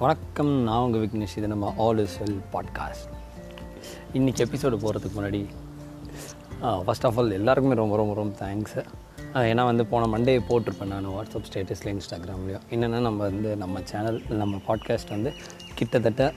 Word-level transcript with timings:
வணக்கம் 0.00 0.62
நான் 0.62 0.78
உங்கள் 0.78 1.00
விக்னேஷ். 1.00 1.36
இது 1.36 1.48
நம்ம 1.48 1.74
ஆல் 1.78 1.98
இஸ் 1.98 2.22
வெல் 2.22 2.38
பாட்காஸ்ட் 2.52 3.08
இன்றைக்கி 4.12 4.40
எபிசோடு 4.44 4.76
போகிறதுக்கு 4.76 5.16
முன்னாடி 5.16 5.40
ஃபஸ்ட் 6.86 7.06
ஆஃப் 7.06 7.18
ஆல் 7.18 7.30
எல்லாருக்குமே 7.30 7.74
ரொம்ப 7.74 7.96
ரொம்ப 7.96 8.14
ரொம்ப 8.14 8.46
தேங்க்ஸ் 8.46 8.76
ஏன்னா 9.34 9.64
வந்து 9.64 9.86
போன 9.86 10.18
மண்டே 10.18 10.40
போட்டிருப்பேன் 10.48 10.84
நான் 10.84 11.06
வாட்ஸ்அப் 11.06 11.48
ஸ்டேட்டஸில் 11.52 11.92
இன்ஸ்டாகிராம்லேயும் 11.94 12.64
என்னென்னா 12.70 13.00
நம்ம 13.00 13.16
வந்து 13.16 13.56
நம்ம 13.56 13.80
சேனல் 13.84 14.22
நம்ம 14.28 14.60
பாட்காஸ்ட் 14.68 15.08
வந்து 15.08 15.32
கிட்டத்தட்ட 15.74 16.32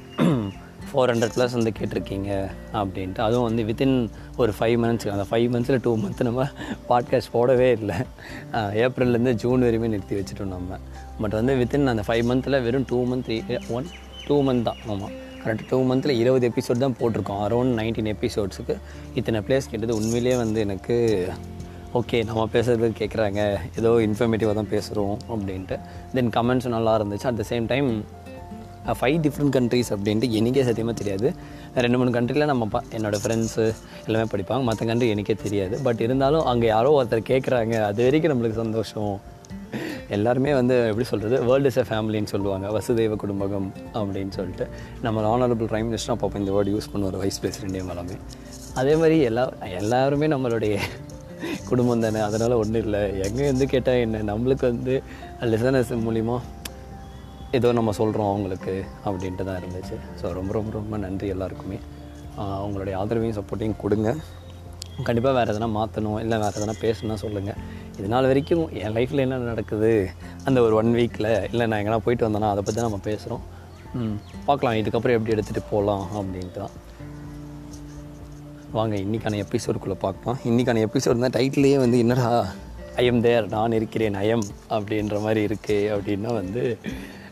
ஃபோர் 0.93 1.11
ஹண்ட்ரட் 1.11 1.35
ப்ளஸ் 1.35 1.55
வந்து 1.57 1.71
கேட்டிருக்கீங்க 1.79 2.31
அப்படின்ட்டு. 2.73 3.21
அதுவும் 3.27 3.43
வந்து 3.43 3.63
வித்தின் 3.69 4.09
ஒரு 4.37 4.53
ஃபைவ் 4.59 4.77
மந்த்ஸ் 4.83 5.07
அந்த 5.13 5.25
ஃபைவ் 5.31 5.47
மந்த்ஸில் 5.53 5.79
டூ 5.81 5.97
மந்த் 5.97 6.23
நம்ம 6.23 6.47
பாட்காஸ்ட் 6.89 7.31
போடவே 7.33 7.69
இல்லை. 7.79 7.95
ஏப்ரல்லேருந்து 8.85 9.33
ஜூன் 9.33 9.63
வரையுமே 9.63 9.89
நிறுத்தி 9.93 10.15
வச்சுட்டோம் 10.15 10.53
நம்ம. 10.55 10.77
பட் 11.21 11.31
வந்து 11.31 11.55
வித்தின் 11.55 11.91
அந்த 11.93 12.03
ஃபைவ் 12.07 12.23
மந்த்தில் 12.31 12.61
வெறும் 12.61 12.85
two 12.87 12.99
month 13.13 13.69
one 13.69 13.87
two 14.27 14.37
month 14.43 14.61
தான். 14.61 14.81
ஆமாம் 14.87 15.15
கரெக்டாக 15.43 15.67
டூ 15.69 15.79
மந்தில் 15.89 16.15
இருபது 16.19 16.51
எபிசோட் 16.51 16.83
தான் 16.83 16.95
போட்டிருக்கோம். 16.99 17.41
அரௌண்ட் 17.47 17.73
நைன்டீன் 17.79 18.11
எபிசோட்ஸுக்கு 18.15 18.75
இத்தனை 19.15 19.39
பிளேஸ் 19.47 19.69
கேட்டது 19.71 19.95
உண்மையிலேயே 19.95 20.35
வந்து 20.35 20.59
எனக்கு 20.59 20.95
ஓகே 21.93 22.25
நம்ம 22.25 22.49
பேசுகிறது 22.53 22.87
கேட்குறாங்க 22.99 23.41
ஏதோ 23.79 23.89
இன்ஃபர்மேட்டிவாக 24.05 24.53
தான் 24.53 24.71
பேசுகிறோம் 24.71 25.17
அப்படின்ட்டு. 25.33 25.79
தென் 26.13 26.29
கமெண்ட்ஸும் 26.37 26.75
நல்லா 26.77 26.93
இருந்துச்சு. 26.99 27.27
At 27.31 27.39
the 27.41 27.43
same 27.49 27.65
time 27.65 27.89
five 28.87 29.17
different 29.25 29.53
countries 29.57 29.89
அப்படின்ட்டு 29.89 30.29
எனக்கே 30.29 30.63
சத்தியமாக 30.63 30.97
தெரியாது. 30.97 31.33
ரெண்டு 31.75 31.97
மூணு 31.97 32.09
கண்ட்ரியில் 32.09 32.45
நம்ம 32.45 32.65
பா 32.65 32.83
என்னோடய 32.91 33.19
ஃப்ரெண்ட்ஸு 33.23 33.73
எல்லாமே 34.05 34.27
படிப்பாங்க. 34.31 34.63
மற்ற 34.63 34.85
கண்ட்ரி 34.85 35.09
எனக்கே 35.09 35.35
தெரியாது. 35.43 35.79
பட் 35.83 36.01
இருந்தாலும் 36.01 36.43
அங்கே 36.43 36.67
யாரோ 36.67 37.03
ஒருத்தர் 37.03 37.23
கேட்குறாங்க 37.29 37.83
அது 37.83 38.03
வரைக்கும் 38.03 38.33
நம்மளுக்கு 38.33 38.53
சந்தோஷம். 38.53 39.19
எல்லாருமே 40.09 40.53
வந்து 40.53 40.87
எப்படி 40.87 41.05
சொல்கிறது 41.05 41.45
வேர்ல்டு 41.45 41.69
இஸ் 41.69 41.77
எ 41.77 41.85
ஃபேமிலின்னு 41.89 42.25
சொல்லுவாங்க. 42.25 42.67
வசுதெய்வ 42.67 43.15
குடும்பகம் 43.15 43.71
அப்படின்னு 43.93 44.29
சொல்லிட்டு. 44.29 44.67
நம்ம 45.01 45.37
ஆனரபிள் 45.37 45.69
ப்ரைம் 45.71 45.87
மினிஸ்டர் 45.89 46.09
அப்போ 46.09 46.39
இந்த 46.39 46.51
வேர்டு 46.51 46.73
யூஸ் 46.75 46.91
பண்ணுவார் 46.93 47.17
வைஸ் 47.17 47.39
பிரசிடென்ட் 47.39 47.75
எல்லாமே. 47.75 48.17
அதே 48.73 48.95
மாதிரி 48.95 49.19
எல்லா 49.19 49.51
எல்லாருமே 49.61 50.27
நம்மளுடைய 50.27 50.79
குடும்பம் 51.67 51.99
தானே? 51.99 52.19
அதனால் 52.19 52.51
ஒன்றும் 52.51 52.83
இல்லை. 52.83 53.19
எங்கே 53.21 53.45
வந்து 53.45 53.65
கேட்டால் 53.67 53.95
என்ன? 53.95 54.33
நம்மளுக்கு 54.33 54.61
வந்து 54.61 55.01
லிசனஸ் 55.41 55.91
மூலிமா 56.05 56.41
ஏதோ 57.57 57.69
நம்ம 57.77 57.91
சொல்கிறோம் 57.97 58.29
அவங்களுக்கு 58.31 58.73
அப்படின்ட்டு 59.07 59.43
தான் 59.47 59.59
இருந்துச்சு. 59.61 59.95
ஸோ 60.19 60.25
ரொம்ப 60.37 60.51
ரொம்ப 60.57 60.71
ரொம்ப 60.77 60.97
நன்றி 61.03 61.27
எல்லாருக்குமே. 61.33 61.77
அவங்களுடைய 62.61 62.93
ஆதரவையும் 63.01 63.37
சப்போர்ட்டையும் 63.39 63.81
கொடுங்க. 63.83 64.09
கண்டிப்பாக 65.07 65.33
வேறு 65.37 65.51
எதனா 65.53 65.67
மாற்றணும் 65.77 66.17
இல்லை 66.23 66.37
வேறு 66.43 66.57
எதனா 66.59 66.75
பேசணும்னா 66.85 67.17
சொல்லுங்கள் 67.23 67.59
இது 67.97 68.07
நாள் 68.13 68.27
வரைக்கும் 68.31 68.63
என் 68.81 68.95
லைஃப்பில் 68.97 69.23
என்ன 69.25 69.37
நடக்குது 69.51 69.91
அந்த 70.47 70.57
ஒரு 70.65 70.73
ஒன் 70.81 70.91
வீக்கில் 70.99 71.29
இல்லை 71.51 71.65
நான் 71.69 71.79
எங்கன்னா 71.81 72.01
போயிட்டு 72.05 72.27
வந்தேன்னா 72.27 72.49
அதை 72.53 72.61
பற்றி 72.67 72.85
நம்ம 72.87 72.99
பேசுகிறோம் 73.09 73.43
பார்க்கலாம் 74.49 74.77
இதுக்கப்புறம் 74.81 75.17
எப்படி 75.17 75.33
எடுத்துகிட்டு 75.35 75.63
போகலாம் 75.71 76.05
அப்படின்ட்டு 76.17 76.61
தான். 76.63 76.75
வாங்க 78.77 78.95
இன்றைக்கான 79.05 79.39
எபிசோடுக்குள்ளே 79.45 79.97
பார்க்கலாம். 80.05 80.39
இன்றைக்கான 80.49 80.83
எபிசோடு 80.87 81.25
தான் 81.25 81.35
டைட்டிலே 81.39 81.75
வந்து 81.85 81.97
என்னடா 82.03 82.29
ஐஎம் 83.01 83.21
தேர் 83.25 83.45
நான் 83.57 83.75
இருக்கிறேன் 83.79 84.17
ஐஎம் 84.27 84.47
அப்படின்ற 84.75 85.17
மாதிரி 85.25 85.41
இருக்குது 85.49 85.91
அப்படின்னா 85.95 86.31
வந்து 86.41 86.63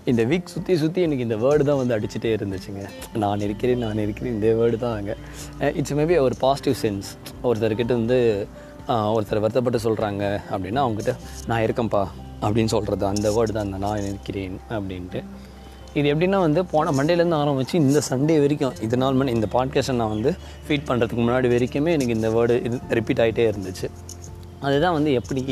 இந்த 0.10 0.22
வீக் 0.30 0.52
சுற்றி 0.54 0.74
சுற்றி 0.82 1.00
எனக்கு 1.06 1.26
இந்த 1.26 1.36
வேர்டு 1.44 1.64
தான் 1.68 1.80
வந்து 1.80 1.96
அடிச்சுட்டே 1.96 2.30
இருந்துச்சுங்க. 2.38 2.84
நான் 3.24 3.44
இருக்கிறேன் 3.48 3.84
நான் 3.86 4.02
இருக்கிறேன் 4.04 4.34
இந்த 4.38 4.48
வேர்டு 4.60 4.78
தான் 4.84 4.96
அங்கே 5.00 5.16
இட்ஸ் 5.80 5.96
மேபி 6.00 6.16
ஒரு 6.28 6.36
பாசிட்டிவ் 6.44 6.76
சென்ஸ் 6.84 7.10
ஒருத்தர்கிட்ட 7.48 7.94
வந்து 8.00 8.18
ஒருத்தர் 9.16 9.44
வருத்தப்பட்டு 9.44 9.80
சொல்கிறாங்க 9.86 10.24
அப்படின்னா 10.54 10.82
அவங்ககிட்ட 10.86 11.14
நான் 11.50 11.64
இருக்கேன்ப்பா 11.68 12.04
அப்படின்னு 12.46 12.74
சொல்கிறது 12.76 13.06
அந்த 13.12 13.28
வேர்டு 13.36 13.56
தான் 13.58 13.68
அந்த 13.68 13.80
நான் 13.86 14.08
இருக்கிறேன் 14.12 14.58
அப்படின்ட்டு. 14.76 15.22
இது 16.00 16.08
எப்படின்னா 16.14 16.40
வந்து 16.46 16.62
போன 16.74 16.92
மண்டேலேருந்து 16.98 17.40
ஆரம்பித்து 17.44 17.76
இந்த 17.86 18.02
சண்டே 18.10 18.36
வரைக்கும் 18.44 18.76
இது 18.86 18.98
நாள் 19.02 19.18
மணி 19.20 19.32
இந்த 19.38 19.48
பாட்காஸ்ட்டை 19.56 19.96
நான் 20.02 20.14
வந்து 20.16 20.32
ஃபீட் 20.68 20.88
பண்ணுறதுக்கு 20.90 21.24
முன்னாடி 21.24 21.48
வரைக்குமே 21.56 21.94
எனக்கு 21.98 22.18
இந்த 22.20 22.30
வேர்டு 22.36 22.56
இது 22.68 22.78
ரிப்பீட் 23.00 23.22
ஆகிட்டே 23.24 23.46
இருந்துச்சு. 23.52 23.88
அதுதான் 24.68 24.96
வந்து 24.98 25.12
எப்படி 25.20 25.44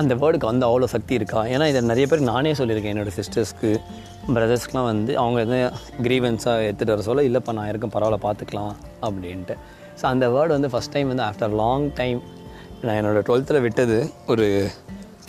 அந்த 0.00 0.14
வேர்டுக்கு 0.14 0.50
வந்து 0.50 0.66
அவ்வளோ 0.68 0.86
சக்தி 0.94 1.14
இருக்கா? 1.18 1.40
ஏன்னா 1.54 1.66
இதை 1.70 1.80
நிறைய 1.80 2.06
பேர் 2.10 2.28
நானே 2.30 2.52
சொல்லியிருக்கேன் 2.52 2.92
என்னோடய 2.94 3.14
சிஸ்டர்ஸ்க்கு 3.18 3.70
பிரதர்ஸ்க்குலாம் 4.34 4.88
வந்து 4.90 5.12
அவங்க 5.22 5.38
எதுவும் 5.44 5.76
க்ரீவன்ஸாக 6.06 6.66
எடுத்துகிட்டு 6.68 6.94
வர 6.94 7.04
சொல்ல 7.08 7.22
இல்லைப்பா 7.28 7.52
நான் 7.58 7.68
இருக்கும் 7.68 7.94
பரவாயில்ல 7.94 8.18
பார்த்துக்கலாம் 8.26 8.74
அப்படின்ட்டு. 9.06 9.56
ஸோ 10.00 10.04
அந்த 10.12 10.28
வேர்டு 10.34 10.54
வந்து 10.56 10.70
ஃபஸ்ட் 10.74 10.94
டைம் 10.96 11.08
வந்து 11.12 11.24
ஆஃப்டர் 11.28 11.54
லாங் 11.62 11.86
டைம் 12.00 12.20
நான் 12.82 12.96
என்னோடய 13.00 13.22
டுவெல்த்தில் 13.28 13.60
விட்டது 13.66 13.98
ஒரு 14.32 14.46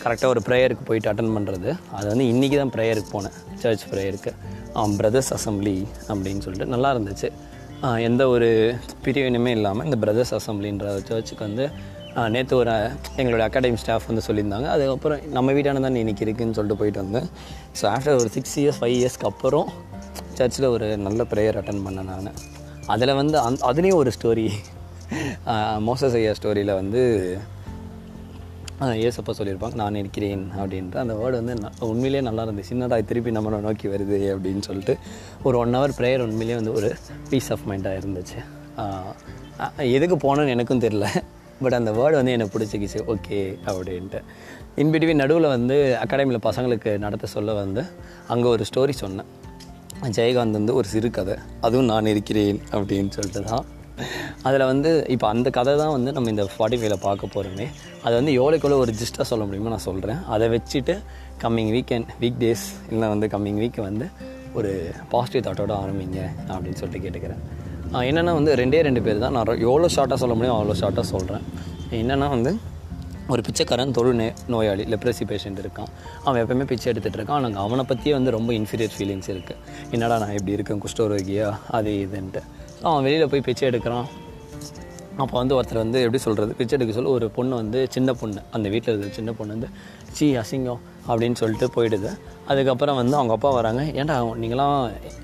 கரெக்டாக 0.02 0.26
ஒரு 0.26 0.42
ப்ரேயருக்கு 0.48 0.84
போயிட்டு 0.88 1.10
அட்டன் 1.12 1.34
பண்ணுறது 1.36 1.70
அது 1.96 2.06
வந்து 2.12 2.26
இன்றைக்கி 2.32 2.56
தான் 2.56 2.74
ப்ரேயருக்கு 2.76 3.10
போனேன் 3.16 3.36
சர்ச் 3.62 3.86
ப்ரேயருக்கு 3.92 4.32
பிரதர்ஸ் 4.98 5.32
அசம்பிளி 5.36 5.76
அப்படின்னு 6.10 6.42
சொல்லிட்டு. 6.44 6.72
நல்லா 6.74 6.90
இருந்துச்சு. 6.94 7.30
எந்த 8.08 8.22
ஒரு 8.28 8.48
பிரிவினுமே 9.04 9.52
இல்லாமல் 9.58 9.84
இந்த 9.84 9.96
பிரதர்ஸ் 9.96 10.32
அசம்பிளின்ற 10.38 10.86
சர்ச்சுக்கு 11.08 11.44
வந்து 11.48 11.64
நேற்று 12.34 12.54
ஒரு 12.62 12.72
எங்களோட 13.20 13.42
அகாடமி 13.48 13.78
ஸ்டாஃப் 13.82 14.08
வந்து 14.10 14.22
சொல்லியிருந்தாங்க. 14.28 14.68
அதுக்கப்புறம் 14.74 15.20
நம்ம 15.36 15.52
வீட்டான 15.56 15.80
தான் 15.84 16.00
இன்றைக்கி 16.02 16.24
இருக்குதுன்னு 16.26 16.56
சொல்லிட்டு 16.58 16.80
போயிட்டு 16.80 17.00
வந்தேன். 17.04 17.28
ஸோ 17.78 17.84
ஆஃப்டர் 17.94 18.18
ஒரு 18.22 18.30
சிக்ஸ் 18.36 18.56
இயர்ஸ் 18.60 18.80
ஃபைவ் 18.80 18.96
இயர்ஸ்க்கு 18.98 19.28
அப்புறம் 19.30 19.68
சர்ச்சில் 20.38 20.66
ஒரு 20.74 20.88
நல்ல 21.06 21.22
ப்ரேயர் 21.32 21.58
அட்டன் 21.60 21.82
பண்ணேன் 21.86 22.10
நான். 22.10 22.36
அதில் 22.94 23.18
வந்து 23.20 23.38
அந் 23.46 23.62
அதுலேயும் 23.70 24.00
ஒரு 24.02 24.12
ஸ்டோரி 24.18 24.48
மோசஸ் 25.88 26.18
ஐயா 26.18 26.34
ஸ்டோரியில் 26.38 26.78
வந்து 26.80 27.00
ஏசப்பா 29.06 29.32
சொல்லியிருப்பாங்க 29.38 29.76
நான் 29.80 29.98
இருக்கிறேன் 30.02 30.44
அப்படின்ற 30.60 30.96
அந்த 31.02 31.14
வேர்டு 31.20 31.40
வந்து 31.40 31.54
உண்மையிலேயே 31.88 32.22
நல்லா 32.28 32.44
இருந்துச்சு 32.46 32.70
சின்னதாக 32.70 33.04
திருப்பி 33.10 33.30
நம்மளை 33.36 33.58
நோக்கி 33.66 33.88
வருது 33.94 34.18
அப்படின்னு 34.34 34.62
சொல்லிட்டு 34.68 34.94
ஒரு 35.42 35.58
ஒன் 35.62 35.76
ஹவர் 35.76 35.94
ப்ரேயர் 35.98 36.24
உண்மையிலேயே 36.26 36.58
வந்து 36.60 36.72
ஒரு 36.78 36.90
பீஸ் 37.30 37.50
ஆஃப் 37.54 37.66
மைண்டாக 37.70 38.00
இருந்துச்சு. 38.00 38.38
எதுக்கு 39.96 40.16
போனோன்னு 40.24 40.54
எனக்கும் 40.56 40.82
தெரில 40.86 41.08
பட் 41.62 41.72
அந்த 41.72 41.90
வேர்டு 41.90 42.18
வந்து 42.20 42.32
எனக்கு 42.32 42.54
பிடிச்சிக்கிச்சு. 42.58 43.00
ஓகே 43.14 43.40
அப்படின்ட்டு. 43.66 44.20
இன்பிட்வீன் 44.76 45.22
நடுவில் 45.22 45.52
வந்து 45.56 45.98
அகாடமியில் 46.04 46.46
பசங்களுக்கு 46.48 46.98
நடத்த 46.98 47.26
சொல்ல 47.26 47.52
வந்து 47.52 47.84
அங்கே 48.28 48.48
ஒரு 48.48 48.64
ஸ்டோரி 48.70 48.90
சொன்னேன். 48.90 49.26
ஜெயகாந்த் 50.02 50.58
வந்து 50.60 50.74
ஒரு 50.74 50.88
சிறு 50.88 51.10
கதை. 51.10 51.34
அதுவும் 51.60 51.84
நான் 51.84 52.06
இருக்கிறேன் 52.06 52.60
அப்படின்னு 52.72 53.08
சொல்லிட்டு 53.08 53.42
தான். 53.42 53.64
அதில் 54.42 54.64
வந்து 54.64 54.90
இப்போ 55.08 55.26
அந்த 55.28 55.50
கதை 55.50 55.76
தான் 55.76 55.90
வந்து 55.90 56.12
நம்ம 56.12 56.30
இந்த 56.30 56.44
ஃபார்ட்டி 56.52 56.76
ஃபைவ்ல 56.80 56.96
பார்க்க 57.00 57.32
போகிறோமே 57.34 57.66
அதை 58.02 58.12
வந்து 58.20 58.32
எவ்வளோக்குள்ள 58.32 58.76
ஒரு 58.84 58.92
ஜிஸ்ட்டாக 59.00 59.26
சொல்ல 59.30 59.44
முடியுமோ 59.44 59.68
நான் 59.68 59.86
சொல்கிறேன் 59.88 60.20
அதை 60.24 60.48
வச்சுட்டு 60.48 60.94
கம்மிங் 61.42 61.72
வீக்கெண்ட் 61.76 62.06
வீக் 62.20 62.38
டேஸ் 62.40 62.64
இல்லை 62.90 63.08
வந்து 63.08 63.26
கம்மிங் 63.26 63.60
வீக் 63.62 63.80
வந்து 63.80 64.06
ஒரு 64.54 64.90
பாசிட்டிவ் 65.10 65.44
தாட்டோட 65.46 65.74
ஆரம்பிங்க 65.82 66.20
அப்படின்னு 66.48 66.80
சொல்லிட்டு 66.82 67.04
கேட்டுக்கிறேன். 67.06 67.42
என்னென்னா 68.08 68.32
வந்து 68.38 68.52
ரெண்டே 68.60 68.80
ரெண்டு 68.86 69.00
பேர் 69.06 69.22
தான். 69.22 69.34
நான் 69.36 69.48
எவ்வளோ 69.68 69.88
ஷார்ட்டாக 69.94 70.18
சொல்ல 70.22 70.34
முடியும் 70.38 70.56
அவ்வளோ 70.58 70.76
ஷார்ட்டாக 70.82 71.06
சொல்கிறேன் 71.14 71.44
என்னென்னா 72.00 72.28
வந்து 72.34 72.52
ஒரு 73.32 73.40
பிச்சைக்காரன் 73.46 73.92
தொழு 73.96 74.12
நே 74.20 74.26
நோயாளி 74.52 74.84
லெப்ரசி 74.92 75.24
பேஷண்ட் 75.30 75.60
இருக்கான். 75.62 75.90
அவன் 76.24 76.38
எப்போயுமே 76.42 76.64
பிச்சை 76.70 76.86
எடுத்துகிட்டு 76.92 77.18
இருக்கான். 77.18 77.38
ஆனால் 77.38 77.60
அவனை 77.66 77.84
பற்றியே 77.90 78.14
வந்து 78.18 78.30
ரொம்ப 78.36 78.50
இன்ஃபீரியர் 78.60 78.94
ஃபீலிங்ஸ் 78.96 79.28
இருக்குது 79.34 79.58
என்னடா 79.96 80.16
நான் 80.22 80.34
இப்படி 80.38 80.56
இருக்கேன் 80.56 80.80
குஷ்டரோகியா 80.84 81.48
அது 81.78 81.92
இதுன்ட்டு. 82.06 82.42
ஸோ 82.80 82.84
அவன் 82.92 83.04
வெளியில் 83.06 83.30
போய் 83.34 83.46
பிச்சை 83.48 83.64
எடுக்கிறான். 83.70 84.08
அப்போ 85.22 85.34
வந்து 85.40 85.54
ஒருத்தர் 85.56 85.80
வந்து 85.82 85.98
எப்படி 86.04 86.20
சொல்கிறது 86.24 86.52
பிச்சை 86.58 86.74
எடுக்க 86.76 86.92
சொல்ல 86.96 87.10
ஒரு 87.16 87.26
பொண்ணு 87.36 87.54
வந்து 87.62 87.80
சின்ன 87.94 88.12
பொண்ணு 88.20 88.40
அந்த 88.56 88.66
வீட்டில் 88.72 88.90
இருக்கிற 88.92 89.14
சின்ன 89.18 89.30
பொண்ணு 89.38 89.54
வந்து 89.56 89.68
சி 90.16 90.26
அசிங்கம் 90.42 90.80
அப்படின்னு 91.10 91.38
சொல்லிட்டு 91.40 91.66
போயிடுது. 91.76 92.10
அதுக்கப்புறம் 92.50 92.98
வந்து 93.00 93.14
அவங்க 93.18 93.32
அப்பா 93.36 93.50
வராங்க 93.58 93.82
ஏன்டா 94.00 94.16
நீங்களாம் 94.42 94.78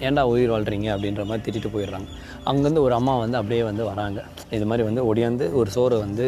ஏன்டா 0.09 0.23
உயிர் 0.33 0.53
வாழ்கிறீங்க 0.55 0.89
அப்படின்ற 0.95 1.25
மாதிரி 1.31 1.45
திட்டிட்டு 1.47 1.71
போயிடுறாங்க. 1.77 2.09
அங்கேருந்து 2.51 2.85
ஒரு 2.87 2.95
அம்மா 2.99 3.15
வந்து 3.25 3.39
அப்படியே 3.41 3.63
வந்து 3.71 3.85
வராங்க. 3.93 4.21
இது 4.59 4.67
மாதிரி 4.71 4.85
வந்து 4.89 5.05
ஒடியாந்து 5.11 5.49
ஒரு 5.61 5.71
சோறை 5.77 5.99
வந்து 6.05 6.27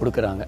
கொடுக்குறாங்க. 0.00 0.44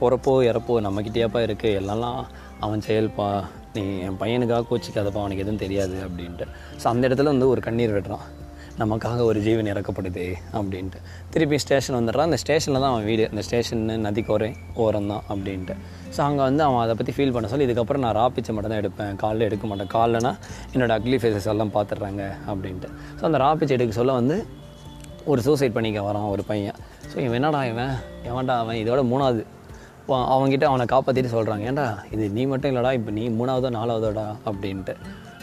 போகிறப்போ 0.00 0.32
இறப்போ 0.50 0.74
நம்மக்கிட்டேயாப்பா 0.86 1.40
இருக்குது 1.48 1.76
எல்லாம் 1.82 2.20
அவன் 2.66 2.82
செயல்பா 2.88 3.28
நீ 3.76 3.82
என் 4.06 4.18
பையனுக்காக 4.20 4.64
கோச்சிக்காதப்பா 4.68 5.22
அவனுக்கு 5.22 5.44
எதுவும் 5.44 5.62
தெரியாது 5.64 5.96
அப்படின்ட்டு. 6.06 6.44
ஸோ 6.82 6.86
அந்த 6.92 7.02
இடத்துல 7.08 7.32
வந்து 7.34 7.48
ஒரு 7.54 7.60
கண்ணீர் 7.66 7.94
விடுறான். 7.96 8.26
நமக்காக 8.80 9.18
ஒரு 9.28 9.38
ஜீவன் 9.44 9.68
இறக்கப்படுது 9.72 10.24
அப்படின்ட்டு. 10.58 10.98
திருப்பி 11.34 11.56
ஸ்டேஷன் 11.64 11.96
வந்துடுறான். 11.98 12.28
அந்த 12.30 12.38
ஸ்டேஷனில் 12.42 12.80
தான் 12.82 12.90
அவன் 12.92 13.06
வீடு. 13.10 13.24
அந்த 13.32 13.42
ஸ்டேஷன் 13.46 13.84
நதிக்கோரை 14.06 14.50
ஓரம் 14.84 15.08
தான் 15.12 15.22
அப்படின்ட்டு. 15.32 15.74
ஸோ 16.14 16.20
அங்கே 16.26 16.42
வந்து 16.48 16.62
அவன் 16.66 16.80
அதை 16.84 16.94
பற்றி 16.98 17.12
ஃபீல் 17.16 17.32
பண்ண 17.36 17.48
சொல்லி 17.52 17.66
இதுக்கப்புறம் 17.68 18.04
நான் 18.06 18.16
ராப்பிச்சை 18.20 18.52
மட்டும் 18.56 18.72
தான் 18.72 18.82
எடுப்பேன். 18.82 19.14
காலில் 19.22 19.46
எடுக்க 19.48 19.66
மாட்டேன். 19.70 19.90
காலைலனா 19.96 20.32
என்னோடய 20.72 20.96
அக்லி 20.98 21.18
ஃபேஸஸ் 21.22 21.48
எல்லாம் 21.52 21.72
பார்த்துட்றாங்க 21.76 22.24
அப்படின்ட்டு. 22.52 22.90
ஸோ 23.18 23.24
அந்த 23.28 23.40
ராப்பிச்சை 23.44 23.76
எடுக்க 23.78 23.94
சொல்ல 24.00 24.14
வந்து 24.20 24.36
ஒரு 25.32 25.40
சூசைட் 25.46 25.76
பண்ணிக்க 25.76 26.00
வரான் 26.08 26.28
ஒரு 26.34 26.42
பையன். 26.50 26.76
ஸோ 27.10 27.16
இவன் 27.26 27.38
என்னடா 27.40 27.62
இவன்? 27.72 27.94
எவன்டா 28.30 28.56
அவன்? 28.64 28.80
இதோட 28.82 29.02
மூணாவது. 29.12 29.44
அவங்ககிட்ட 30.32 30.66
அவனை 30.70 30.84
காப்பாற்றிட்டு 30.92 31.30
சொல்கிறாங்க 31.36 31.64
ஏன்டா 31.70 31.86
இது 32.14 32.24
நீ 32.36 32.42
மட்டும் 32.50 32.70
இல்லைடா 32.72 32.92
இப்போ 32.98 33.12
நீ 33.18 33.24
மூணாவதோ 33.38 33.70
நாலாவதோடா? 33.78 34.26
அப்படின்ட்டு. 34.48 34.94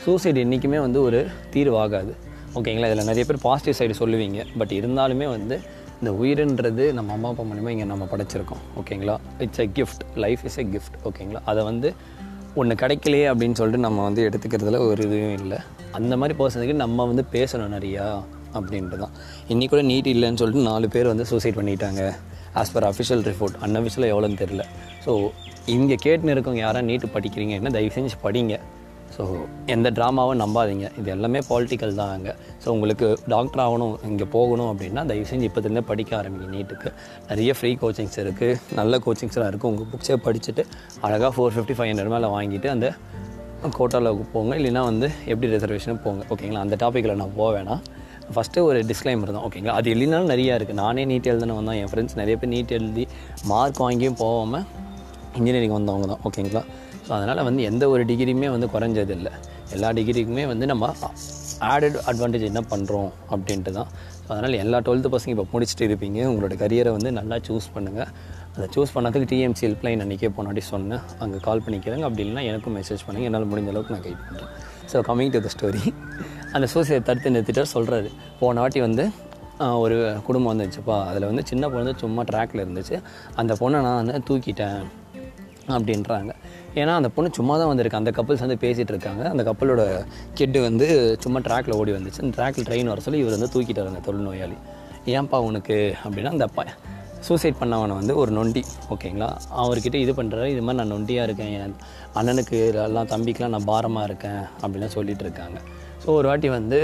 சூசைட் 0.04 0.40
என்றைக்குமே 0.44 0.80
வந்து 0.86 1.02
ஒரு 1.08 1.20
தீர்வாகாது. 1.56 2.14
ஓகேங்களா? 2.58 2.88
இதில் 2.90 3.08
நிறைய 3.12 3.24
பேர் 3.28 3.40
பாசிட்டிவ் 3.46 3.78
சைடு 3.80 3.94
சொல்லுவீங்க. 4.02 4.40
பட் 4.60 4.74
இருந்தாலுமே 4.80 5.28
வந்து 5.36 5.56
இந்த 6.00 6.12
உயிர்ன்றது 6.22 6.84
நம்ம 6.98 7.14
அம்மா 7.14 7.30
அப்பா 7.30 7.44
மூலிமா 7.44 7.70
இங்கே 7.76 7.88
நம்ம 7.92 8.08
படைச்சிருக்கோம். 8.12 8.62
ஓகேங்களா? 8.80 9.16
It's 9.44 9.62
a 9.64 9.68
gift 9.78 10.04
life 10.24 10.42
is 10.50 10.58
a 10.64 10.66
gift 10.74 10.98
ஓகேங்களா? 11.10 11.42
அதை 11.52 11.64
வந்து 11.70 11.90
ஒன்று 12.56 12.76
கிடைக்கலையே 12.84 13.28
அப்படின்னு 13.32 13.58
சொல்லிட்டு 13.60 13.86
நம்ம 13.88 14.04
வந்து 14.04 14.24
எடுத்துக்கிறதுல 14.30 14.80
ஒரு 14.88 15.02
இதுவும் 15.08 15.38
இல்லை. 15.42 15.60
அந்த 16.00 16.14
மாதிரி 16.18 16.36
பர்சனுக்கு 16.42 16.76
நம்ம 16.84 17.06
வந்து 17.12 17.26
பேசணும் 17.36 17.74
நிறையா 17.78 18.06
அப்படின்ட்டு 18.58 19.00
தான். 19.04 19.14
இன்றைக்கி 19.52 19.72
கூட 19.74 19.84
நீட் 19.92 20.10
இல்லைன்னு 20.14 20.42
சொல்லிட்டு 20.42 20.68
நாலு 20.70 20.88
பேர் 20.96 21.12
வந்து 21.14 21.26
சூசைட் 21.32 21.60
பண்ணிட்டாங்க. 21.60 22.04
ஆஸ் 22.62 22.74
பர் 22.76 22.88
அஃபிஷியல் 22.92 23.24
ரிப்போர்ட் 23.30 23.58
அன்அஃபிஷியலாக 23.68 24.14
எவ்வளோன்னு 24.14 24.40
தெரில 24.44 24.64
ஸோ 25.06 25.12
இங்கே 25.76 25.96
கேட்டுன்னு 26.06 26.34
இருக்கவங்க 26.36 26.64
யாராவது 26.68 26.88
நீட்டு 26.90 27.08
படிக்கிறீங்க? 27.16 27.54
என்ன 27.60 27.70
தயவு 27.76 27.96
செஞ்சு 27.96 28.18
படிங்க. 28.26 28.56
ஸோ 29.16 29.24
எந்த 29.74 29.88
ட்ராமாவும் 29.98 30.40
நம்பாதீங்க. 30.42 30.86
இது 31.00 31.10
எல்லாமே 31.16 31.40
பாலிட்டிக்கல் 31.50 31.94
தான் 32.02 32.12
அங்கே. 32.16 32.34
ஸோ 32.64 32.68
உங்களுக்கு 32.76 33.08
டாக்டர் 33.34 33.62
ஆகணும் 33.66 33.96
இங்கே 34.10 34.26
போகணும் 34.36 34.70
அப்படின்னா 34.72 35.02
தயவு 35.10 35.28
செஞ்சு 35.32 35.48
இப்போதுலேருந்து 35.50 35.84
படிக்க 35.92 36.12
ஆரம்பிங்க 36.20 36.48
நீட்டுக்கு. 36.56 36.92
நிறைய 37.32 37.54
ஃப்ரீ 37.58 37.72
கோச்சிங்ஸ் 37.82 38.20
இருக்குது 38.24 38.60
நல்ல 38.80 39.00
கோச்சிங்ஸ்லாம் 39.06 39.50
இருக்குது 39.52 39.72
உங்கள் 39.72 39.90
புக்ஸே 39.94 40.18
படிச்சுட்டு 40.28 40.66
அழகாக 41.08 41.32
ஃபோர் 41.36 41.54
ஃபிஃப்டி 41.56 41.76
ஃபைவ் 41.80 41.92
ஹண்ட்ரட் 41.92 42.14
மேலே 42.16 42.30
வாங்கிட்டு 42.36 42.70
அந்த 42.76 42.88
கோட்டாவில் 43.80 44.24
போங்க. 44.32 44.54
இல்லைன்னா 44.60 44.82
வந்து 44.92 45.08
எப்படி 45.32 45.48
ரிசர்வேஷனும் 45.56 46.02
போங்க. 46.06 46.24
ஓகேங்களா 46.34 46.64
அந்த 46.66 46.76
டாப்பிக்கில் 46.82 47.20
நான் 47.22 47.36
போக 47.38 47.50
வேணாம் 47.58 47.84
ஃபஸ்ட்டு 48.36 48.64
ஒரு 48.70 48.80
டிஸ்க்ளைமர் 48.90 49.32
தான். 49.36 49.46
ஓகேங்களா 49.48 49.76
அது 49.80 49.88
இல்லைனாலும் 49.94 50.32
நிறையா 50.34 50.54
இருக்குது 50.58 50.80
நானே 50.84 51.04
நீட் 51.12 51.30
எழுதுன 51.32 51.56
வந்தேன். 51.60 51.78
என் 51.82 51.92
ஃப்ரெண்ட்ஸ் 51.92 52.18
நிறைய 52.22 52.36
பேர் 52.42 52.52
நீட் 52.56 52.74
எழுதி 52.78 53.06
மார்க் 53.52 53.82
வாங்கியும் 53.86 54.18
போகாமல் 54.24 54.66
இன்ஜினியரிங் 55.40 55.76
வந்தவங்க 55.78 56.08
தான். 56.14 56.24
ஓகேங்களா 56.30 56.64
அதனால் 57.18 57.46
வந்து 57.48 57.62
எந்த 57.70 57.84
ஒரு 57.94 58.04
டிகிரியுமே 58.10 58.50
வந்து 58.56 58.68
குறைஞ்சதில்லை. 58.76 59.32
எல்லா 59.76 59.90
டிகிரிக்குமே 59.98 60.46
வந்து 60.54 60.66
நம்ம 60.72 60.90
ஆடட் 61.72 61.98
அட்வான்டேஜ் 62.10 62.46
என்ன 62.52 62.62
பண்ணுறோம் 62.72 63.10
அப்படின்ட்டு 63.34 63.72
தான் 63.78 63.90
ஸோ 64.24 64.30
அதனால் 64.36 64.56
எல்லா 64.64 64.78
டுவெல்த்து 64.86 65.10
பசங்க 65.16 65.32
இப்போ 65.36 65.46
முடிச்சுட்டு 65.54 65.86
இருப்பீங்க. 65.90 66.20
உங்களோட 66.32 66.56
கரியரை 66.64 66.92
வந்து 66.98 67.10
நல்லா 67.20 67.36
சூஸ் 67.48 67.68
பண்ணுங்கள் 67.76 68.10
அதை 68.56 68.66
சூஸ் 68.76 68.94
பண்ணதுக்கு 68.96 69.28
டிஎம்சி 69.32 69.64
ஹெல்ப்லைன் 69.68 70.04
அன்றைக்கே 70.06 70.30
போனாடி 70.38 70.62
சொன்னேன். 70.72 71.04
அங்கே 71.24 71.38
கால் 71.48 71.64
பண்ணிக்கிறேங்க. 71.66 72.06
அப்படி 72.10 72.24
இல்லைனா 72.26 72.44
எனக்கும் 72.52 72.76
மெசேஜ் 72.80 73.04
பண்ணுங்கள் 73.06 73.30
என்னால் 73.30 73.50
முடிஞ்ச 73.52 73.70
அளவுக்கு 73.74 73.96
நான் 73.96 74.06
கைட் 74.08 74.24
பண்ணுறேன் 74.28 74.52
so 74.92 75.00
coming 75.10 75.34
to 75.36 75.42
the 75.46 75.52
story 75.56 75.84
அந்த 76.56 76.66
சூசைட் 76.74 77.08
தடுத்து 77.10 77.34
நிறுத்திட்டு 77.36 77.64
சொல்கிறாரு 77.76 78.10
போன 78.42 78.62
வாட்டி 78.64 78.82
வந்து 78.88 79.06
ஒரு 79.84 79.98
குடும்பம் 80.28 80.52
வந்துச்சுப்பா. 80.52 80.96
அதில் 81.10 81.28
வந்து 81.30 81.44
சின்ன 81.52 81.70
பொண்ணு 81.74 81.92
சும்மா 82.04 82.22
ட்ராக்ல 82.32 82.64
இருந்துச்சு. 82.66 82.96
அந்த 83.42 83.54
பொண்ணை 83.62 83.80
நான் 83.88 84.00
வந்து 84.02 84.22
தூக்கிட்டேன் 84.30 84.82
அப்படின்றாங்க. 85.76 86.32
ஏன்னா 86.82 86.94
அந்த 87.00 87.10
பொண்ணு 87.16 87.30
சும்மா 87.38 87.54
தான் 87.62 87.70
வந்திருக்கு. 87.72 88.00
அந்த 88.02 88.12
கப்பல்ஸ் 88.18 88.44
வந்து 88.46 88.58
பேசிகிட்டு 88.64 88.94
இருக்காங்க. 88.94 89.24
அந்த 89.34 89.44
கப்பலோட 89.50 89.84
கெட்டு 90.40 90.60
வந்து 90.68 90.88
சும்மா 91.24 91.40
ட்ராக்ல 91.48 91.78
ஓடி 91.82 91.92
வந்துச்சு. 91.98 92.22
அந்த 92.26 92.34
ட்ராக்ல 92.40 92.64
ட்ரெயின் 92.70 92.90
வர 92.92 93.02
சொல்லி 93.08 93.20
இவர் 93.24 93.36
வந்து 93.38 93.52
தூக்கிட்டார் 93.56 93.92
அந்த 93.92 94.02
தொழில்நோயாளி 94.08 94.58
ஏன்பா 95.18 95.38
உனக்கு? 95.50 95.78
அப்படின்னா 96.04 96.32
அந்த 96.38 96.48
ப 96.58 96.66
சூசைட் 97.28 97.60
பண்ணவனை 97.60 97.94
வந்து 98.00 98.14
ஒரு 98.22 98.32
நொண்டி. 98.38 98.62
ஓகேங்களா? 98.94 99.28
அவர்கிட்ட 99.62 99.98
இது 100.06 100.14
பண்ணுறாரு 100.20 100.48
இது 100.54 100.62
மாதிரி 100.68 100.80
நான் 100.80 100.94
நொண்டியாக 100.94 101.28
இருக்கேன். 101.28 101.52
என் 101.58 101.76
அண்ணனுக்கு 102.20 102.58
எல்லாம் 102.88 103.12
தம்பிக்கெலாம் 103.14 103.54
நான் 103.56 103.70
பாரமாக 103.72 104.08
இருக்கேன். 104.10 104.42
அப்படின்லாம் 104.62 104.96
சொல்லிட்டு 104.98 105.24
இருக்காங்க. 105.28 105.60
ஸோ 106.04 106.10
ஒரு 106.20 106.28
வாட்டி 106.30 106.50
வந்து 106.58 106.80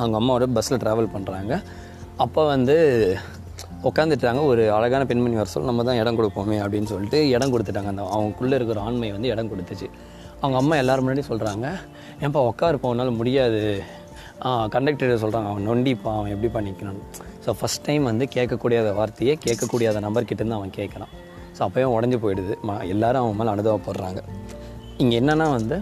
அவங்க 0.00 0.16
அம்மாவோட 0.20 0.46
பஸ்ஸில் 0.56 0.82
ட்ராவல் 0.84 1.14
பண்ணுறாங்க 1.16 1.54
அப்போ 2.24 2.42
வந்து 2.54 2.76
உட்காந்துட்டாங்க 3.90 4.40
ஒரு 4.50 4.62
அழகான 4.76 5.02
பெண்மணி 5.10 5.36
வர 5.40 5.48
சொல்ல 5.54 5.70
நம்ம 5.70 5.84
தான் 5.88 6.00
இடம் 6.02 6.18
கொடுப்போமே 6.18 6.56
அப்படின்னு 6.64 6.90
சொல்லிட்டு 6.92 7.18
இடம் 7.36 7.52
கொடுத்துட்டாங்க. 7.54 7.90
அந்த 7.94 8.04
அவங்களுக்குள்ளே 8.14 8.56
இருக்கிற 8.60 8.80
ஆண்மை 8.88 9.10
வந்து 9.16 9.30
இடம் 9.34 9.50
கொடுத்துச்சு. 9.52 9.88
அவங்க 10.42 10.56
அம்மா 10.62 10.76
எல்லோரும் 10.82 11.04
முன்னாடி 11.06 11.24
சொல்கிறாங்க 11.30 11.66
ஏன்ப்பா 12.22 12.40
உட்காருப்பா 12.50 12.90
உன்னால் 12.94 13.18
முடியாது. 13.20 13.62
கண்டக்டர் 14.74 15.22
சொல்கிறாங்க 15.24 15.48
அவன் 15.50 15.66
நொண்டிப்பா 15.68 16.10
அவன் 16.18 16.32
எப்படி 16.34 16.48
பண்ணிக்கணும் 16.56 17.00
ஸோ 17.44 17.50
ஃபஸ்ட் 17.58 17.84
டைம் 17.88 18.04
வந்து 18.10 18.24
கேட்கக்கூடிய 18.36 18.78
வார்த்தையே 18.98 19.34
கேட்கக்கூடிய 19.46 19.86
அந்த 19.92 20.00
நம்பர்கிட்டேருந்து 20.06 20.58
அவன் 20.58 20.72
கேட்குறான். 20.78 21.12
ஸோ 21.56 21.60
அப்போயும் 21.66 21.94
உடஞ்சி 21.96 22.18
போயிடுது. 22.24 22.54
மா 22.68 22.74
எல்லோரும் 22.92 23.22
அவன் 23.24 23.38
மேலே 23.40 23.50
அனுபவப்படுறாங்க 23.54 24.22
இங்கே 25.02 25.14
என்னென்னா 25.20 25.46
வந்து 25.58 25.76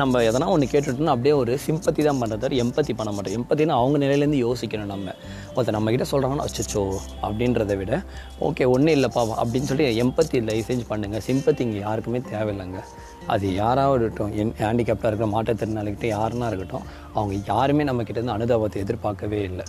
நம்ம 0.00 0.20
எதனா 0.28 0.46
ஒன்று 0.52 0.66
கேட்டுட்டோம்னா 0.72 1.12
அப்படியே 1.14 1.34
ஒரு 1.40 1.52
சிம்பத்தி 1.64 2.02
தான் 2.06 2.20
பண்ணுறது 2.20 2.56
எம்பத்தி 2.62 2.92
பண்ண 2.98 3.10
மாட்டோம். 3.16 3.34
எம்பத்தினா 3.38 3.74
அவங்க 3.80 3.96
நிலையிலேருந்து 4.04 4.40
யோசிக்கணும் 4.46 4.90
நம்ம. 4.94 5.14
ஒருத்தர் 5.54 5.76
நம்ம 5.76 5.90
கிட்ட 5.94 6.06
சொல்கிறாங்கன்னா 6.12 6.46
அச்சச்சோ 6.48 6.82
அப்படின்றத 7.26 7.76
விட 7.80 8.00
ஓகே 8.48 8.66
ஒன்றும் 8.74 8.94
இல்லைப்பா 8.96 9.22
அப்படின்னு 9.42 9.70
சொல்லி 9.72 9.86
எம்பத்தி 10.04 10.40
லைசன்ஸ் 10.50 10.84
பண்ணுங்கள் 10.90 11.24
சிம்பத்தி 11.28 11.64
இங்கே 11.66 11.80
யாருக்குமே 11.86 12.20
தேவையில்லைங்க. 12.32 12.80
அது 13.34 13.46
யாராவது 13.62 14.02
இருக்கட்டும் 14.02 14.34
என் 14.40 14.54
ஹேண்டிகேப்டாக 14.64 15.08
இருக்கட்டும் 15.10 15.34
மாற்றுத்திறனாளிகிட்ட 15.36 16.08
யாருன்னா 16.16 16.48
இருக்கட்டும் 16.52 16.84
அவங்க 17.16 17.34
யாருமே 17.52 17.84
நம்ம 17.90 18.06
இருந்து 18.14 18.36
அனுதாபத்தை 18.38 18.82
எதிர்பார்க்கவே 18.84 19.40
இல்லை. 19.50 19.66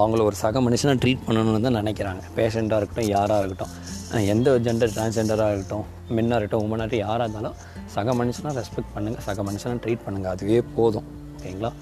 அவங்கள 0.00 0.20
ஒரு 0.28 0.36
சக 0.42 0.60
மனுஷனாக 0.66 0.98
ட்ரீட் 1.02 1.24
பண்ணணும்னு 1.26 1.64
தான் 1.68 1.78
நினைக்கிறாங்க. 1.80 2.22
பேஷண்ட்டாக 2.36 2.80
இருக்கட்டும் 2.80 3.10
யாராக 3.16 3.40
இருக்கட்டும். 3.42 3.74
எந்த 4.20 4.50
ஒரு 4.50 4.62
ஜெண்டர் 4.64 4.92
டிரான்ஸ்ஜெண்டராக 4.94 5.52
இருக்கட்டும் 5.52 5.84
மென்னாக 6.10 6.38
இருக்கட்டும் 6.38 6.64
உமனாகட்டும் 6.66 6.98
யாராக 6.98 7.24
இருந்தாலும் 7.24 7.56
சக 7.86 8.14
மனுஷனாக 8.14 8.52
ரெஸ்பெக்ட் 8.58 8.92
பண்ணுங்கள் 8.96 9.20
சக 9.20 9.42
மனுஷனாக 9.42 9.80
ட்ரீட் 9.84 10.04
பண்ணுங்கள் 10.06 10.30
அதுவே 10.30 10.62
போதும். 10.76 11.04
ஓகேங்களா? 11.36 11.72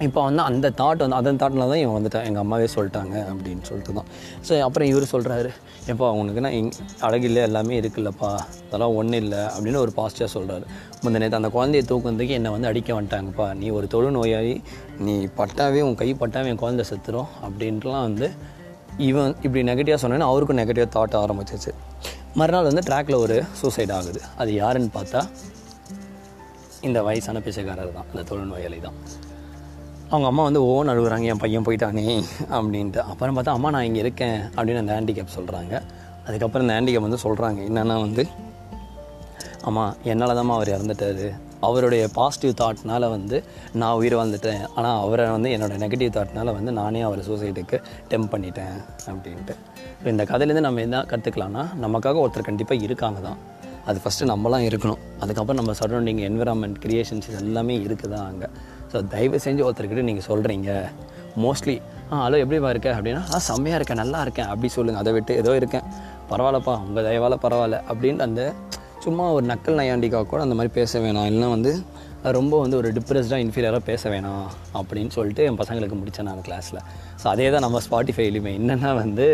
இப்போ 0.00 0.22
வந்து 0.22 0.42
அந்த 0.42 0.70
தாட் 0.70 0.98
வந்து 0.98 1.16
அதன் 1.16 1.36
தாட்டில் 1.36 1.58
தான் 1.58 1.76
இவன் 1.76 1.96
வந்துட்டான் 1.96 2.24
எங்கள் 2.24 2.40
அம்மாவே 2.40 2.68
சொல்லிட்டாங்க 2.74 3.14
அப்படின்னு 3.30 3.62
சொல்லிட்டு 3.62 3.92
தான் 3.92 4.08
ஸோ 4.48 4.60
அப்புறம் 4.60 4.88
இவர் 4.88 5.04
சொல்கிறாரு 5.12 5.50
எப்பா 5.86 6.06
அவனுக்குன்னா 6.12 6.50
இங் 6.50 6.72
அழகில்ல 7.00 7.42
எல்லாமே 7.42 7.80
இருக்குல்லப்பா 7.80 8.30
அதெல்லாம் 8.66 8.94
ஒன்றும் 8.94 9.20
இல்லை 9.22 9.38
அப்படின்னு 9.38 9.76
ஒரு 9.76 9.92
பாசிட்டிவாக 9.96 10.32
சொல்கிறாரு 10.34 10.66
முந்த 11.02 11.18
நேற்று 11.18 11.36
அந்த 11.36 11.48
குழந்தைய 11.48 11.84
தூக்குறதுக்கு 11.90 12.28
என்னை 12.28 12.50
வந்து 12.50 12.66
அடிக்க 12.66 13.00
வந்துட்டாங்கப்பா. 13.00 13.54
நீ 13.54 13.70
ஒரு 13.70 13.86
தொழு 13.86 14.10
நோயாகி 14.10 14.62
நீ 14.98 15.26
பட்டாவே 15.36 15.80
உன் 15.80 15.94
கை 15.94 16.14
பட்டாவே 16.14 16.46
என் 16.46 16.56
குழந்தை 16.56 16.84
செத்துரும் 16.90 17.26
அப்படின்ட்டுலாம் 17.42 18.02
வந்து 18.02 18.32
இவன் 18.98 19.36
இப்படி 19.42 19.62
நெகட்டிவாக 19.62 19.98
சொன்னேன்னா 20.02 20.28
அவருக்கும் 20.30 20.58
நெகட்டிவ் 20.58 20.94
தாட் 20.96 21.16
ஆரம்பிச்சிச்சு 21.22 21.72
மறுநாள் 22.34 22.64
வந்து 22.64 22.80
ட்ராக்ல 22.80 23.16
ஒரு 23.18 23.44
சூசைட் 23.52 23.90
ஆகுது. 23.90 24.20
அது 24.36 24.54
யாருன்னு 24.54 24.90
பார்த்தா 24.94 25.28
இந்த 26.80 27.02
வயசான 27.02 27.40
பிச்சைக்காரர் 27.40 27.92
தான் 27.92 28.04
அந்த 28.14 28.22
தொழுநோயாளி 28.30 28.80
தான். 28.80 28.96
அவங்க 30.10 30.26
அம்மா 30.26 30.42
வந்து 30.42 30.62
ஓன் 30.64 30.88
அழுகுறாங்க 30.88 31.24
என் 31.24 31.38
பையன் 31.38 31.64
போயிட்டானே 31.64 32.24
அப்படின்ட்டு. 32.50 32.98
அப்புறம் 32.98 33.36
பார்த்தா 33.36 33.56
அம்மா 33.58 33.70
நான் 33.70 33.84
இங்கே 33.84 34.00
இருக்கேன் 34.00 34.40
அப்படின்னு 34.56 34.82
அந்த 34.84 35.00
ஹேண்டிகேப் 35.00 35.36
சொல்கிறாங்க 35.36 35.82
அதுக்கப்புறம் 36.26 36.68
இந்த 36.68 36.76
ஹேண்டிகேப் 36.80 37.06
வந்து 37.08 37.22
சொல்கிறாங்க 37.24 37.60
என்னென்னா 37.70 38.00
வந்து 38.00 38.26
அம்மா 39.62 39.94
என்னால் 40.02 40.36
தான்மா 40.36 40.54
அவர் 40.54 40.68
இறந்துட்டாரு. 40.68 41.34
அவருடைய 41.68 42.04
பாசிட்டிவ் 42.18 42.54
தாட்னால் 42.62 43.06
வந்து 43.14 43.36
நான் 43.80 43.96
உயிர் 44.00 44.16
வாழ்ந்துட்டேன். 44.18 44.62
ஆனால் 44.76 44.98
அவரை 45.04 45.24
வந்து 45.36 45.50
என்னோடய 45.56 45.80
நெகட்டிவ் 45.84 46.12
தாட்னால் 46.18 46.52
வந்து 46.58 46.72
நானே 46.80 47.02
அவரை 47.08 47.24
சூசைடுக்கு 47.28 47.78
டெம்ப் 48.12 48.30
பண்ணிட்டேன் 48.34 48.76
அப்படின்ட்டு. 49.10 49.56
இந்த 50.12 50.24
கதையிலேருந்து 50.30 50.66
நம்ம 50.68 50.82
என்ன 50.86 51.02
கற்றுக்கலாம்னா 51.12 51.64
நமக்காக 51.86 52.22
ஒருத்தர் 52.24 52.48
கண்டிப்பாக 52.50 52.86
இருக்காங்க 52.88 53.20
தான். 53.28 53.40
அது 53.90 53.98
ஃபஸ்ட்டு 54.02 54.28
நம்மலாம் 54.32 54.66
இருக்கணும். 54.68 55.00
அதுக்கப்புறம் 55.22 55.58
நம்ம 55.60 55.72
சரௌண்டிங் 55.80 56.20
என்விரான்மெண்ட் 56.28 56.78
கிரியேஷன்ஸ் 56.84 57.26
இது 57.30 57.40
எல்லாமே 57.46 57.74
தான் 58.14 58.28
அங்கே. 58.30 58.48
ஸோ 58.92 59.00
தயவு 59.14 59.38
செஞ்சு 59.46 59.62
ஒருத்தர்கிட்ட 59.66 60.04
நீங்கள் 60.10 60.28
சொல்கிறீங்க 60.30 60.70
மோஸ்ட்லி 61.44 61.76
ஆ 62.12 62.16
ஹலோ 62.24 62.38
எப்படிப்பா 62.42 62.70
இருக்க? 62.74 62.88
அப்படின்னா 62.96 63.22
ஆ 63.34 63.38
செம்மையாக 63.48 63.78
இருக்கேன் 63.78 64.00
நல்லா 64.02 64.18
இருக்கேன். 64.24 64.48
அப்படி 64.52 64.68
சொல்லுங்கள் 64.74 65.02
அதை 65.02 65.12
விட்டு 65.16 65.32
ஏதோ 65.42 65.52
இருக்கேன். 65.60 65.86
பரவாயில்லப்பா 66.30 66.74
உங்கள் 66.86 67.06
தயவால் 67.06 67.42
பரவாயில்ல. 67.44 67.78
அப்படின்ட்டு 67.90 68.26
அந்த 68.28 68.42
சும்மா 69.04 69.24
ஒரு 69.36 69.44
நக்கல் 69.52 69.78
நையாண்டிக்காக 69.80 70.26
கூட 70.32 70.40
அந்த 70.46 70.56
மாதிரி 70.58 70.72
பேச 70.78 71.00
வேணாம். 71.04 71.26
இல்லைன்னா 71.30 71.48
வந்து 71.56 71.72
ரொம்ப 72.36 72.54
வந்து 72.64 72.76
ஒரு 72.80 72.88
டிப்ரெஸ்டாக 72.96 73.44
இன்ஃபீரியராக 73.44 73.82
பேச 73.88 74.02
வேணாம் 74.12 74.46
அப்படின்னு 74.78 75.12
சொல்லிட்டு 75.16 75.42
என் 75.48 75.58
பசங்களுக்கு 75.62 75.96
முடித்தேன் 76.00 76.28
நான் 76.28 76.44
கிளாஸில் 76.46 76.80
ஸோ 77.22 77.26
அதே 77.32 77.48
தான் 77.54 77.64
நம்ம 77.66 77.80
ஸ்பாட்டிஃபைலையுமே 77.86 78.52
என்னென்னா 78.60 78.92
வந்து 79.02 79.26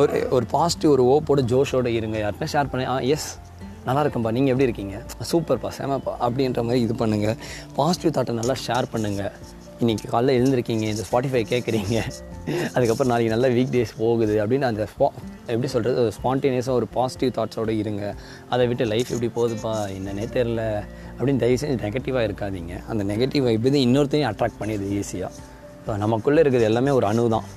ஒரு 0.00 0.16
ஒரு 0.36 0.44
பாசிட்டிவ் 0.56 0.92
ஒரு 0.96 1.04
ஓப்போட 1.14 1.40
ஜோஷோட 1.52 1.88
இருங்க. 1.98 2.16
யார்கிட்ட 2.24 2.46
ஷேர் 2.54 2.70
பண்ணி. 2.72 2.84
ஆ 2.92 2.94
எஸ் 3.14 3.28
நல்லா 3.86 4.02
இருக்கேன்ப்பா 4.04 4.32
நீங்கள் 4.36 4.52
எப்படி 4.52 4.66
இருக்கீங்க? 4.68 4.96
சூப்பர்ப்பா 5.30 5.70
செமப்பா 5.78 6.12
அப்படின்ற 6.26 6.60
மாதிரி 6.66 6.82
இது 6.86 6.94
பண்ணுங்கள் 7.02 7.36
பாசிட்டிவ் 7.78 8.14
தாட்டை 8.16 8.34
நல்லா 8.40 8.56
ஷேர் 8.66 8.86
பண்ணுங்கள் 8.94 9.32
இன்றைக்கி 9.82 10.08
காலைல 10.10 10.34
எழுந்திருக்கீங்க 10.38 10.84
இந்த 10.92 11.04
ஸ்பாட்டிஃபை 11.06 11.40
கேட்குறீங்க 11.52 11.94
அதுக்கப்புறம் 12.74 13.10
நாளைக்கு 13.12 13.32
நல்ல 13.32 13.46
வீக் 13.56 13.72
டேஸ் 13.74 13.92
போகுது 14.02 14.34
அப்படின்னு 14.42 14.66
அந்த 14.68 14.84
ஸ்பா 14.92 15.06
எப்படி 15.52 15.68
சொல்கிறது 15.72 16.02
ஸ்பான்டேனியஸாக 16.16 16.78
ஒரு 16.80 16.86
பாசிட்டிவ் 16.96 17.32
தாட்ஸோடு 17.38 17.74
இருங்க. 17.82 18.02
அதை 18.52 18.64
விட்டு 18.70 18.84
லைஃப் 18.92 19.10
எப்படி 19.14 19.30
போகுதுப்பா 19.38 19.72
என்னன்னே 19.96 20.26
தெரில 20.36 20.60
அப்படின்னு 21.16 21.42
தயவு 21.44 21.58
செஞ்சு 21.62 21.78
நெகட்டிவாக 21.86 22.28
இருக்காதீங்க. 22.28 22.74
அந்த 22.92 23.02
நெகட்டிவ் 23.10 23.44
வைப் 23.48 23.66
இது 23.70 23.80
இன்னொருத்தையும் 23.86 24.28
அட்ராக்ட் 24.30 24.60
பண்ணிடுது 24.60 24.92
ஈஸியாக 25.00 25.42
இப்போ 25.80 25.96
நமக்குள்ளே 26.04 26.40
இருக்கிறது 26.44 26.70
எல்லாமே 26.70 26.94
ஒரு 27.00 27.08
அணு 27.10 27.26
தான். 27.36 27.48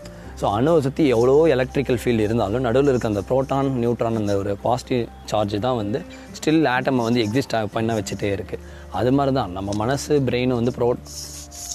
ஸோ 0.42 0.48
அணுவை 0.58 0.80
சுற்றி 0.88 1.04
எவ்வளோ 1.14 1.38
எலக்ட்ரிக்கல் 1.54 2.02
ஃபீல்டு 2.02 2.26
இருந்தாலும் 2.28 2.66
நடுவில் 2.68 2.92
இருக்க 2.92 3.14
அந்த 3.14 3.24
ப்ரோட்டான் 3.30 3.70
நியூட்ரான் 3.84 4.20
அந்த 4.24 4.34
ஒரு 4.42 4.52
பாசிட்டிவ் 4.66 5.02
சார்ஜ் 5.32 5.56
தான் 5.68 5.80
வந்து 5.84 6.00
ஸ்டில் 6.40 6.68
ஆட்டமை 6.76 7.06
வந்து 7.10 7.22
எக்ஸிஸ்ட் 7.28 7.56
பண்ண 7.78 7.94
வச்சுட்டே 8.00 8.30
இருக்குது 8.38 8.64
அது 9.00 9.12
மாதிரி 9.18 9.34
தான் 9.40 9.56
நம்ம 9.60 9.72
மனசு 9.84 10.14
பிரெயினை 10.28 10.58
வந்து 10.62 10.74
ப்ரோ 10.78 10.90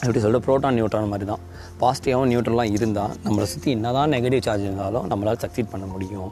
எப்படி 0.04 0.20
சொல்கிறது 0.24 0.44
ப்ரோட்டான் 0.46 0.76
நியூட்ரான் 0.78 1.12
மாதிரி 1.12 1.26
தான் 1.32 1.42
பாசிட்டிவாகவும் 1.82 2.30
நியூட்ரலாக 2.32 2.74
இருந்தால் 2.78 3.14
நம்மளை 3.24 3.46
சுற்றி 3.52 3.70
என்ன 3.76 3.92
தான் 3.98 4.12
நெகட்டிவ் 4.14 4.44
சார்ஜ் 4.46 4.66
இருந்தாலும் 4.68 5.06
நம்மளால் 5.12 5.40
சக்சீட் 5.44 5.72
பண்ண 5.74 5.86
முடியும் 5.94 6.30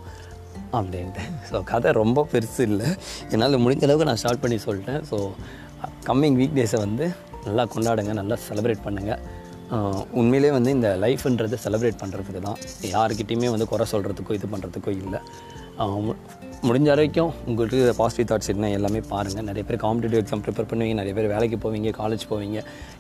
அப்படின்ட்டு. 0.79 1.23
ஸோ 1.51 1.57
கதை 1.71 1.91
ரொம்ப 2.03 2.27
பெருசு 2.33 2.63
இல்லை. 2.71 2.89
என்னால் 3.33 3.63
முடிஞ்ச 3.65 3.85
அளவுக்கு 3.87 4.09
நான் 4.11 4.21
ஸ்டார்ட் 4.23 4.43
பண்ணி 4.45 4.59
சொல்லிட்டேன் 4.67 5.01
ஸோ 5.11 5.17
கம்மிங் 6.09 6.37
வீக் 6.41 6.57
டேஸை 6.59 6.81
வந்து 6.87 7.07
நல்லா 7.47 7.65
கொண்டாடுங்க 7.75 8.13
நல்லா 8.21 8.37
செலிப்ரேட் 8.49 8.85
பண்ணுங்கள் 8.87 9.21
உண்மையிலே 10.21 10.51
வந்து 10.57 10.71
இந்த 10.77 10.89
லைஃப்ன்றது 11.05 11.57
செலிப்ரேட் 11.65 11.99
பண்ணுறதுக்கு 12.03 12.41
தான் 12.47 12.59
யாருக்கிட்டேயுமே 12.95 13.51
வந்து 13.55 13.67
குறை 13.73 13.87
சொல்கிறதுக்கோ 13.93 14.33
இது 14.39 14.47
பண்ணுறதுக்கோ 14.55 14.93
இல்லை. 15.03 15.21
முடிஞ்ச 16.69 16.87
வரைக்கும் 16.93 17.31
உங்களுக்கு 17.51 17.79
பாசிட்டிவ் 17.99 18.29
தாட்ஸ் 18.31 18.51
என்ன 18.53 18.71
எல்லாமே 18.79 19.01
பாருங்கள் 19.13 19.47
நிறைய 19.49 19.65
பேர் 19.69 19.79
காம்படிட்டிவ் 19.85 20.21
எக்ஸாம் 20.23 20.43
ப்ரிப்பேர் 20.47 20.69
பண்ணுவீங்க 20.71 20.97
நிறைய 20.99 21.15
பேர் 21.19 21.29
வேலைக்கு 21.35 21.59
போவீங்க 21.63 21.91
காலேஜ் 22.01 22.25
போவீங்க. 22.33 22.59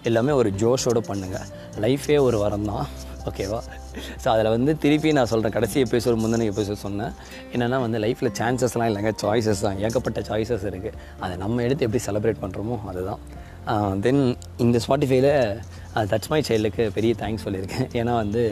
எல்லாமே 0.09 0.33
ஒரு 0.41 0.51
ஜோஷோடு 0.63 1.01
பண்ணுங்கள் 1.11 1.47
லைஃபே 1.85 2.17
ஒரு 2.29 2.39
வரம் 2.45 2.67
தான். 2.71 2.87
ஓகேவா 3.31 3.61
ஸோ 4.23 4.27
அதில் 4.35 4.51
வந்து 4.55 4.73
திருப்பி 4.85 5.13
நான் 5.19 5.31
சொல்கிறேன் 5.33 5.55
கடைசி 5.57 5.79
எபிசோடு 5.87 6.19
முந்தின 6.23 6.47
எபிசோட் 6.53 6.83
சொன்னேன். 6.87 7.13
என்னென்னா 7.55 7.81
வந்து 7.87 7.99
லைஃப்பில் 8.05 8.33
சான்சஸ்லாம் 8.41 8.89
இல்லைங்க. 8.91 9.13
சாய்ஸஸ் 9.25 9.65
தான். 9.67 9.79
ஏகப்பட்ட 9.87 10.23
சாய்ஸஸ் 10.31 10.67
இருக்குது 10.71 10.97
அதை 11.23 11.35
நம்ம 11.45 11.63
எடுத்து 11.67 11.87
எப்படி 11.89 12.03
செலிப்ரேட் 12.09 12.43
பண்ணுறோமோ 12.45 12.79
அதுதான். 12.93 13.23
தென் 14.07 14.23
இந்த 14.65 14.77
ஸ்பாட்டிஃபைல 14.87 15.31
தட்ஸ் 16.13 16.31
மை 16.35 16.43
சைல்டுக்கு 16.51 16.85
பெரிய 16.99 17.15
தேங்க்ஸ் 17.23 17.47
சொல்லியிருக்கேன். 17.47 17.89
ஏன்னா 18.03 18.15
வந்து 18.25 18.43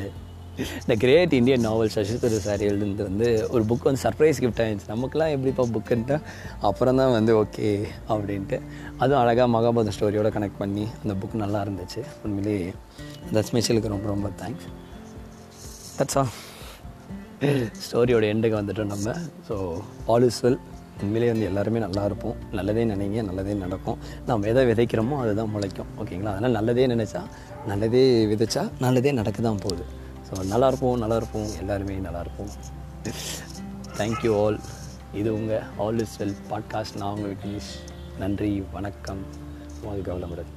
இந்த 0.63 0.95
great 1.03 1.35
Indian 1.39 1.65
novel 1.67 1.93
Sasidhar 1.95 2.35
sir 2.47 2.63
எழுதுனது 2.69 3.03
வந்து 3.09 3.27
ஒரு 3.55 3.63
புக் 3.71 3.85
வந்து 3.89 4.03
சர்ப்ரைஸ் 4.05 4.41
கிஃப்ட் 4.43 4.63
ஆயிடுச்சு. 4.65 4.87
நமக்குலாம் 4.93 5.33
எப்படிப்பா 5.35 5.65
புக்குன்ட்டு 5.75 6.17
அப்புறம் 6.69 6.99
தான் 7.01 7.13
வந்து 7.17 7.33
ஓகே 7.43 7.69
அப்படின்ட்டு. 8.13 8.57
அதுவும் 9.01 9.21
அழகாக 9.21 9.47
மகாபாரத 9.57 9.93
ஸ்டோரியோட 9.97 10.31
கனெக்ட் 10.37 10.59
பண்ணி 10.63 10.85
அந்த 11.03 11.15
புக் 11.21 11.37
நல்லா 11.45 11.61
இருந்துச்சு. 11.67 12.03
உண்மையிலே 12.25 12.57
தட்ஸ் 13.37 13.53
மைச்சலுக்கு 13.57 13.93
ரொம்ப 13.95 14.09
ரொம்ப 14.15 14.31
தேங்க்ஸ் 14.41 14.67
தட்ஸ் 15.99 16.19
ஆல் 16.23 16.33
ஸ்டோரியோட 17.85 18.25
எண்டுக்கு 18.33 18.59
வந்துட்டோம் 18.61 18.93
நம்ம. 18.95 19.15
ஸோ 19.49 19.55
ஆல் 20.15 20.27
இஸ் 20.31 20.41
வெல் 20.47 20.61
உண்மையிலே 21.05 21.31
வந்து 21.33 21.49
எல்லாருமே 21.51 21.81
நல்லா 21.87 22.05
இருப்போம். 22.09 22.37
நல்லதே 22.59 22.85
நினைங்க 22.93 23.23
நல்லதே 23.31 23.57
நடக்கும். 23.65 23.99
நம்ம 24.31 24.49
எதை 24.53 24.65
விதைக்கிறோமோ 24.71 25.17
அதுதான் 25.25 25.53
முளைக்கும். 25.55 25.91
ஓகேங்களா 26.03 26.33
அதனால் 26.35 26.57
நல்லதே 26.59 26.87
நினச்சா 26.95 27.23
நல்லதே 27.73 28.05
விதைச்சா 28.33 28.65
நல்லதே 28.87 29.13
நடக்க 29.21 29.49
தான் 29.49 29.65
போகுது. 29.67 29.87
ஸோ 30.29 30.45
நல்லா 30.45 30.69
இருப்போம் 30.69 30.99
நல்லா 30.99 31.17
இருப்போம் 31.17 31.47
எல்லாருமே 31.59 31.95
நல்லா 31.95 32.21
இருப்போம் 32.21 32.49
தேங்க்யூ 33.97 34.45
ஆல் 34.45 34.61
இது 35.13 35.35
உங்கள் 35.35 35.63
ஆல் 35.79 35.99
இஸ் 35.99 36.23
வெல் 36.23 36.35
பாட்காஸ்ட் 36.51 36.97
நான் 36.97 37.15
உங்கள் 37.15 37.35
விக்னேஷ். 37.35 37.71
நன்றி 38.19 38.65
வணக்கம். 38.73 39.23
வாழ்க 39.83 40.13
வளமுடன். 40.13 40.53